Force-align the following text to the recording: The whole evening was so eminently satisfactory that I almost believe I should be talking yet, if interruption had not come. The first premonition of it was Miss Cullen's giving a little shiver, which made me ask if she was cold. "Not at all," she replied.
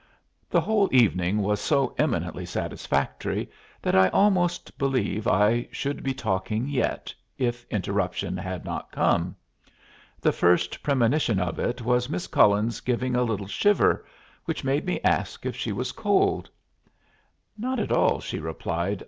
The 0.49 0.61
whole 0.61 0.89
evening 0.91 1.43
was 1.43 1.61
so 1.61 1.93
eminently 1.95 2.43
satisfactory 2.43 3.51
that 3.83 3.93
I 3.95 4.07
almost 4.07 4.75
believe 4.79 5.27
I 5.27 5.67
should 5.71 6.01
be 6.01 6.11
talking 6.11 6.67
yet, 6.67 7.13
if 7.37 7.65
interruption 7.69 8.35
had 8.35 8.65
not 8.65 8.91
come. 8.91 9.35
The 10.19 10.31
first 10.31 10.81
premonition 10.81 11.39
of 11.39 11.59
it 11.59 11.83
was 11.83 12.09
Miss 12.09 12.25
Cullen's 12.25 12.81
giving 12.81 13.15
a 13.15 13.21
little 13.21 13.45
shiver, 13.45 14.03
which 14.45 14.63
made 14.63 14.87
me 14.87 14.99
ask 15.03 15.45
if 15.45 15.55
she 15.55 15.71
was 15.71 15.91
cold. 15.91 16.49
"Not 17.55 17.79
at 17.79 17.91
all," 17.91 18.19
she 18.19 18.39
replied. 18.39 18.99